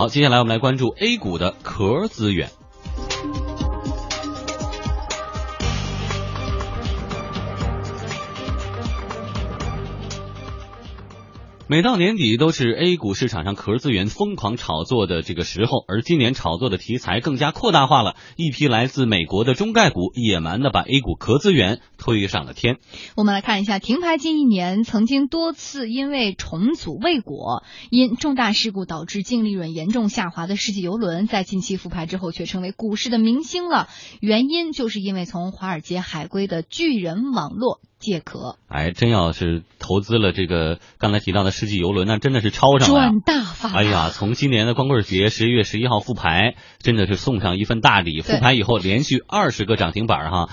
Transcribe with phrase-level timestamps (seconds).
[0.00, 2.48] 好，接下来我们来关注 A 股的壳资源。
[11.70, 18.16] 每到年底都是 A 股市场上壳资源疯狂炒作的这个时候，而今年炒作的题材更加扩大化了。
[18.34, 22.78] 一批来自美国的中概股野蛮的把 A 股壳资源推上了天。
[23.14, 33.86] 我们来看一下，停牌近一年，曾经多次因为重组未果，因重大事故导致净利润严重下滑的世纪游轮，在近期复牌之后却成为股市的明星了。
[34.18, 37.80] 原因就是因为从华尔街海归的巨人网络。
[38.00, 43.70] 借壳，哎，真要是投资了这个刚才提到的世纪游轮，那真的是超上了，赚大发！
[43.70, 48.22] 哎呀，从今年的光棍节十一月十一号复牌，真的是送上一份大礼。
[48.22, 50.48] 复牌以后，连续二十个涨停板哈，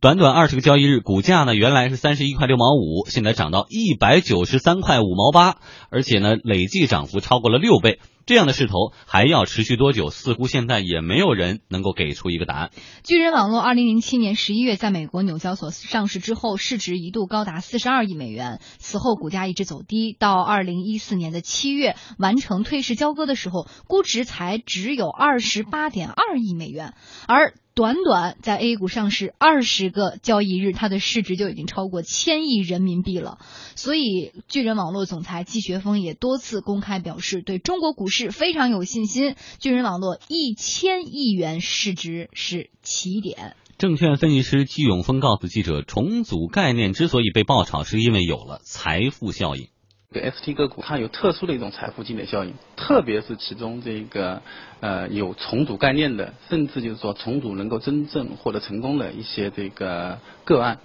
[0.00, 5.56] 短短二十个交易日，股价呢原来是三十一块六毛五，现在涨到一百九十三块五毛八，
[5.90, 7.98] 而且呢累计涨幅超过了六倍。
[8.24, 8.74] 这样的势头
[9.06, 10.10] 还要持续多久？
[10.10, 12.70] 似乎现在也没有人能够给出一个答案。
[13.02, 26.94] 巨人网络二零零七年十一月在美国纽交所上市之后，市值一度高达四十二亿美元，此后股价一直走低，到二零一四年的七月完成退市交割的时候，估值才只有二十八点二亿美元，
[27.26, 27.52] 而。
[27.78, 33.38] 短短在 A 股上市二十个交易日，它的市值就已经超过千亿人民币了。
[33.76, 39.36] 所以，巨人网络总裁季学峰也多次公开表示，对中国股市非常有信心。
[39.60, 43.54] 巨人网络一千亿元市值是起点。
[43.78, 49.68] 证券分析师季永峰告诉记者，重组概念之所以被爆炒，是因为有了财富效应。
[50.10, 54.40] 这个 ST 个股它有特殊的一种财富积累效应，特别是其中这个
[54.80, 60.78] 呃有重组概念的，甚至就是说重组能够真正获得成功的一些这个个案，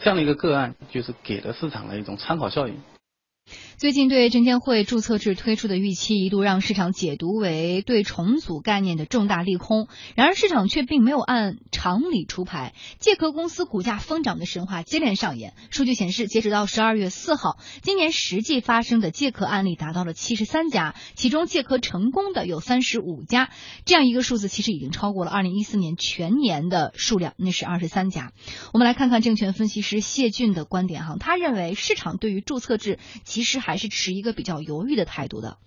[0.00, 2.76] 这样的一个个案就是给了市场的一种参考效应。
[3.80, 9.88] 最近对证监会注册制推出的预期，一度让市场解读为对重组概念的重大利空。
[10.14, 15.54] 然而，市场却并没有按常理出牌，借壳公司股价疯涨的神话接连上演。
[15.70, 23.48] 数据显示，截止到十二月四号，今年实际发生的借壳案例达到了七十三家，其中借壳成功的有三十五家。
[23.86, 28.32] 这样一个数字，其实已经超过了二零一四年全年的数量，那是二十三家。
[28.74, 33.69] 我们来看看证券分析师谢俊的观点哈，他认为市场对于注册制其实还。
[33.70, 35.58] 还是持一个比较犹豫的态度的。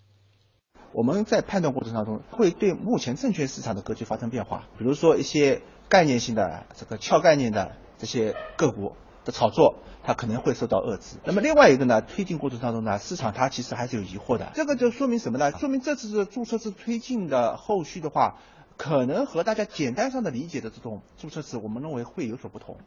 [0.92, 4.68] 我们在判断过程当中，会对目前证券市场的格局发生变化。
[4.78, 8.92] 比如说一些概念性的这个俏概念的这些个股
[9.24, 11.16] 的炒作，它可能会受到遏制。
[11.24, 14.52] 那么另外一个呢，推进过程当中呢，市场它其实还是有疑惑的。
[14.54, 15.52] 这个就说明什么呢？
[15.54, 18.38] 说明这次注册制推进的后续的话，
[18.76, 22.78] 可能和大家简单上的理解的这种注册制，我们认为会有所不同。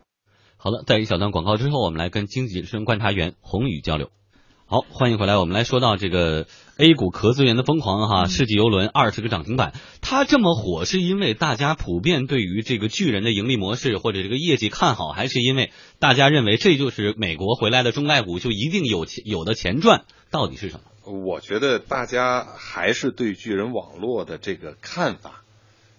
[0.59, 4.11] 好了，在一小段广告之后，我们来跟经济之声观察员洪宇交流。
[4.69, 5.37] 好，欢迎回来。
[5.37, 20.05] 我们来说到这个 A 股壳资源的疯狂哈，世纪游轮二十个涨停板，它这么火是因为大家普遍对于这个巨人的盈利模式或者这个业绩看好，还是因为大家认为这就是美国回来的中概股就一定有钱有的钱赚？
[20.33, 21.13] 到底是什么？
[21.13, 25.45] 我觉得大家还是对巨人网络的这个看法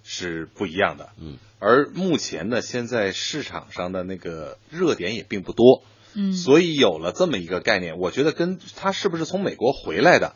[0.03, 1.11] 是不一样的。
[1.17, 5.83] 嗯，而目前呢，现在市场上的那个热点也并不多。
[6.13, 10.35] 嗯，所以有了这么一个概念，我觉得跟他是不是从美国回来的，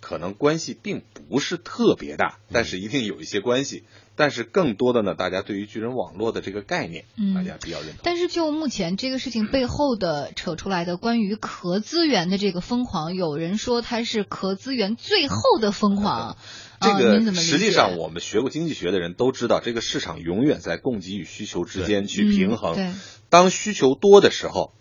[0.00, 3.84] 可能关系并不是特别大，但是一定有一些关系。
[4.20, 7.04] 但是更多的呢，大家对于巨人网络的这个概念，
[7.36, 7.98] 大家比较认同。
[8.02, 16.36] 但是就目前这个事情背后的扯出来的关于壳资源的这个疯狂，有人说它是壳资源最后的疯狂。
[16.82, 22.92] 这个实际上我们学过经济学的人都知道，这个市场永远在供给与需求之间去平衡。
[23.28, 24.72] 当需求多的时候。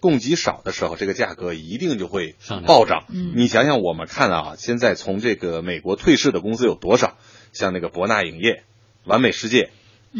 [0.00, 2.36] 供给少的时候，这个价格一定就会
[2.66, 3.04] 暴涨。
[3.08, 7.16] 你想想，我们看啊，现在从这个美国退市的公司有多少？
[7.52, 8.62] 像那个博纳影业、
[9.04, 9.70] 完美世界、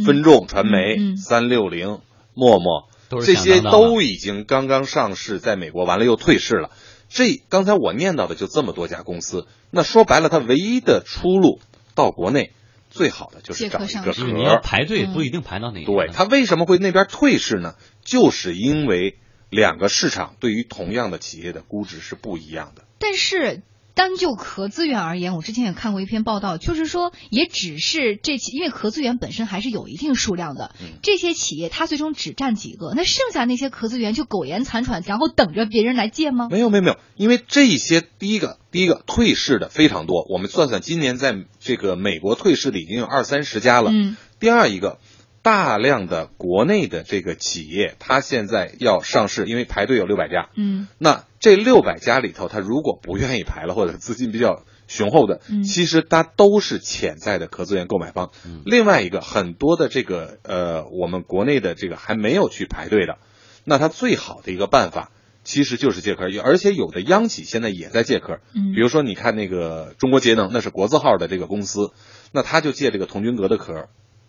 [0.05, 2.01] 分众传媒、三六零、
[2.35, 2.89] 陌陌，
[3.23, 6.71] 这些都已经刚刚上市，在美国完了又退市了。
[7.09, 11.61] 这刚才我念到的就这么多家公司，那说白了，它唯一的出路
[11.95, 12.53] 到国内，
[12.91, 14.25] 最好的就是找一个壳。
[14.25, 15.85] 你要排队不一定排到那。
[15.85, 17.75] 对，它为什么会那边退市呢？
[18.03, 19.17] 就是因为。
[19.51, 22.85] 两个市场对于同样的企业的估值是不一样的。
[22.99, 23.63] 但是
[23.95, 30.73] 单就壳资源而言，我之前也看过一篇报道，就是说，也只是这企，因为壳资源本身还是有一定数量的，
[31.03, 36.49] 这些企业它最终只占几个，那剩下那些壳资源就苟延残喘，然后等着别人来借吗？
[36.49, 43.91] 没有没有没有，因为这些第一个第一个退市的非常多，我们算算，今年在这个美国退市的已经有二三十家了。
[43.93, 44.17] 嗯。
[44.39, 44.99] 第二一个。
[45.43, 50.51] 大量的国内的这个企业，它现在要上市，因为排队有六百家。
[50.57, 58.31] 嗯，那这六百家里头，它如果不愿意排了，或者资金比较雄厚的，其实它都是潜在的壳资源购买方。
[58.65, 63.19] 另外一个，很多的这个呃，我们国内的这个还没有去排队的，
[63.65, 65.13] 那它最好的一个办法
[65.45, 68.41] 其实就是借壳，而且有的央企现在也在借壳。
[68.55, 71.93] 嗯，比如说你看那个中国节能，那是国字号的这个公司，
[72.33, 73.89] 那他就借这个童军阁的壳。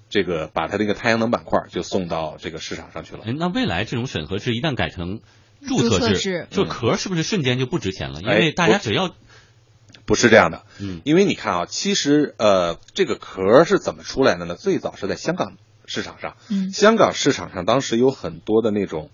[0.10, 3.22] 这个把它那个太阳能板块就送到这个市场上去了。
[3.26, 5.22] 哎，那未来这种审核制一旦改成
[5.68, 8.22] 注册制，这壳是不是瞬间就不值钱了？
[8.22, 9.14] 因为大家只要
[10.06, 14.56] 不是这样的，嗯，因为你看啊，其实呃，这个壳是怎么出来的呢？
[14.56, 19.12] 最早是在香港市场上，嗯，香港市场上当时有很多的那种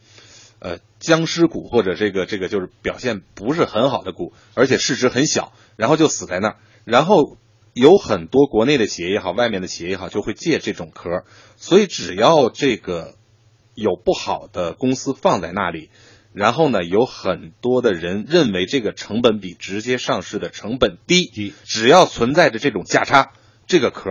[0.59, 6.55] 呃僵尸股或者这个这个就是表现不是很好的股，而且市值很小，然后就死在那儿，
[6.85, 7.37] 然后。
[7.75, 11.25] 有很多国内的企业也好，外面的企业也好，就会借这种壳，
[11.57, 13.15] 所以只要这个
[13.73, 15.89] 有不好的公司放在那里，
[16.31, 23.33] 然后呢，有很多的人认为这个成本比直接上市的成本低，只要存在着这种价差，
[23.67, 24.09] 这个壳。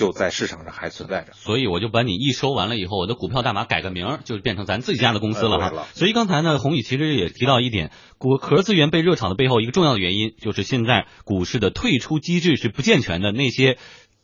[0.00, 5.86] 就在市场上还存在着，所以我就把你一收完了以后，我的股票代码改个名，就变成咱自己家的公司了哈。
[5.92, 13.76] 所以刚才呢，宏宇其实也提到一点，股壳资源被热炒的背后一个重要的原因，就是现在股市的退出机制是不健全的，那些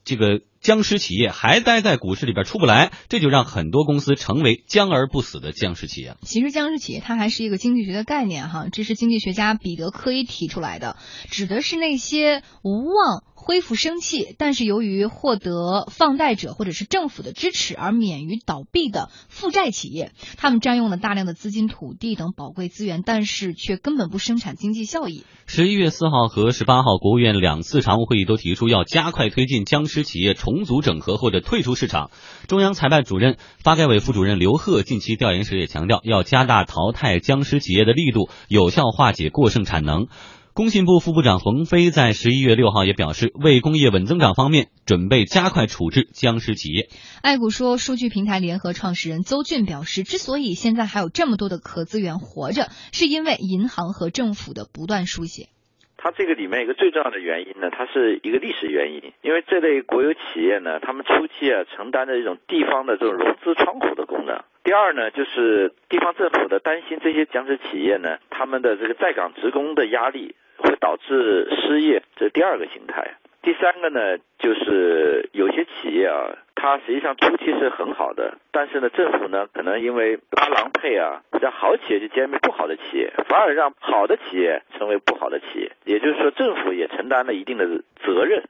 [0.03, 6.17] 这个僵尸企业还待在股市里边出不来，这就让很多公司成为僵而不死的僵尸企业。
[6.23, 10.97] 其实僵尸企业它还是一个经济学的概念哈，这是经济学家彼得科伊提出来的，
[11.31, 13.25] 指的是那些无望。
[13.47, 25.23] 恢复生气，但是由于获得放贷者或者是政府的支持而免于倒闭的负债企业，他们占用了大量的资金、土地等宝贵资源，但是却根本不生产经济效益。
[25.47, 32.11] 十一月四号和十八号，国务院两次常务会议都提出要加快推进僵尸企业重组整合或者退出市场。
[32.49, 40.09] 中央财办主任、发改委副主任刘鹤近期调研时也强调，要加大淘汰僵尸企业的力度，有效化解过剩产能。
[40.57, 46.89] 工信部副部长冯飞在十一月六号也表示，为工业稳增长方面，准备加快处置僵尸企业。
[47.21, 55.53] 爱股说，数据平台联合创始人邹俊表示，之所以现在还有这么多的壳资源活着，是因为银行和政府的不断输血。
[55.99, 64.41] 它这个里面一个最重要的原因呢，它是一个历史原因，因为这类国有企业呢，他们初期啊承担着一种地方的这种融资窗口的功能。
[64.65, 70.35] 第二呢，就是地方政府的担心这些僵尸企业呢，他们的这个在岗职工的压力。
[70.81, 73.17] 导致失业，这是第二个形态。
[73.43, 85.71] 第三个呢，就是有些企业啊，它实际上初期是很好的，但是呢，政府呢可能因为拉郎配啊，让好企业去歼灭不好的企业，反而让好的企业成为不好的企业。
[85.85, 87.67] 也就是说，政府也承担了一定的
[88.05, 88.43] 责任。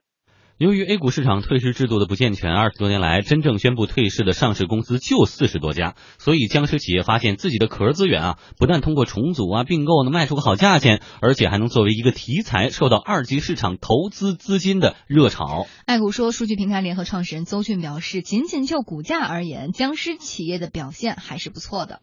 [0.58, 15.66] 由于 A 股市场退市制度的不健全，二十多年来真正宣布退市的上市公司就四十多家，所以僵尸企业发现自己的壳资源啊，不但通过重组啊、并购能卖出个好价钱，而且还能作为一个题材，受到二级市场投资资金的热炒。
[15.84, 22.00] 爱股说，数据平台联合创始人邹俊表示，仅仅就股价而言，僵尸企业的表现还是不错的。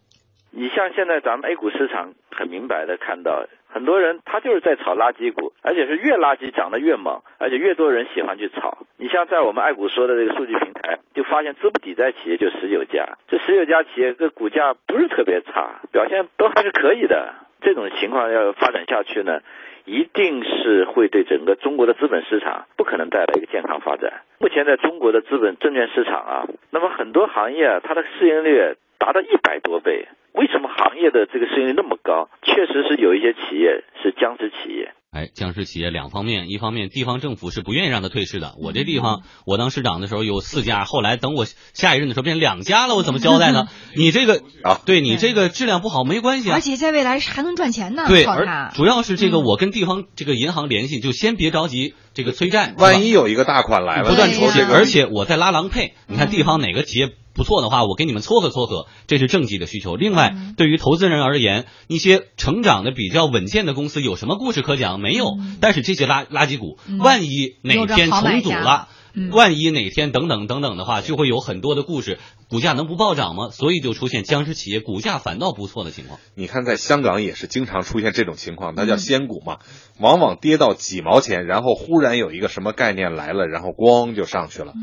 [0.56, 3.46] 你像现在咱们 A 股市场很明白的看到。
[3.68, 8.78] 很多人他就是在炒垃圾股，而且是越垃圾涨得越猛，而且越多人喜欢去炒。
[8.98, 17.34] 你像在我们爱股说的这个数据平台，就发现资不抵债企业就十九家，这十九家企业个股价不是特别差，表现都还是可以的。
[17.62, 19.42] 这种情况要发展下去呢，
[19.86, 24.22] 一定是会对整个中国的资本市场不可能带来一个健康发展。
[24.38, 30.08] 目前在中国的资本证券市场啊，那么很多行业，它的市盈率达到一百多倍。
[30.34, 32.30] 为什么行业的这个市盈率那么高？
[32.42, 34.94] 确实是有一些企业是僵尸企业。
[35.12, 38.56] 哎，僵尸企业两方面，一方面地方政府是不愿意让他退市的。
[38.60, 43.66] 我这地方，我当市长的时候有四家，后来等我下一任的时候变成两家了，我怎么交代呢？
[43.96, 48.06] 你这个啊，对你这个质量不好没关系，而且在未来还能赚钱呢。
[48.08, 55.94] 对，而主要是这个我跟地方这个银行联系，就先别着急这个催债，万一有一个大款来了，不断出现，而且我在拉郎配。
[56.08, 57.10] 你看地方哪个企业？
[57.34, 59.96] 不错的话，我给你们撮合撮合，这是政绩的需求。
[59.96, 65.00] 另外，对于投资人而言，一些成长的比较稳健的公司有什么故事可讲？
[65.00, 65.26] 没有。
[65.60, 68.88] 但是这些垃垃圾股，万一哪天重组了，
[69.32, 73.50] 万一哪天等等等等的话，就会有很多的故事，股价能不暴涨吗？
[73.50, 76.20] 所以就出现僵尸企业股价反倒不错的情况。
[76.36, 79.58] 你看，在香港也是经常出现这种情况，那叫仙股嘛，
[80.00, 84.74] 往往跌到几毛钱，然后忽然有一个什么概念来了，然后咣就上去了。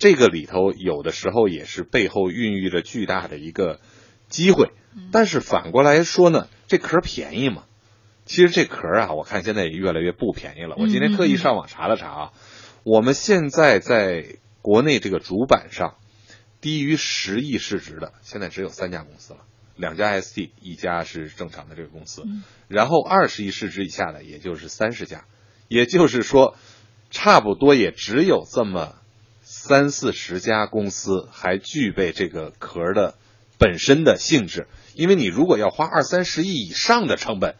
[0.00, 3.80] 这个里头有的时候也是背后孕育着巨大的一个
[4.28, 4.72] 机会，
[5.12, 7.64] 但是反过来说呢，这壳便宜吗？
[8.24, 10.74] 其实这壳啊，我看现在也越来越不便宜了。
[10.78, 12.32] 我今天特意上网查了查啊，
[12.82, 15.96] 我们现在在国内这个主板上，
[16.62, 19.40] 低于十亿市值的现在只有三家公司了，
[19.76, 22.22] 两家 ST，一家是正常的这个公司，
[22.68, 25.26] 然后二十亿市值以下的也就是三十家，
[25.68, 26.56] 也就是说。
[27.12, 28.94] 差不多也只有这么
[29.62, 33.16] 三四十家公司还具备这个壳的
[33.58, 37.56] 本身的性质，因为你如果要花二三十亿以上的成本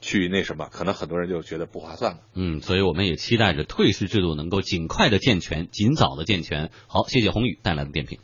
[0.00, 2.20] 去那什么，可能很多人就觉得不划算了。
[2.34, 6.70] 嗯，所以我们也期待着退市制度能够尽快的健全，尽早的健全。
[6.86, 8.18] 好，谢谢宏宇带来的点评。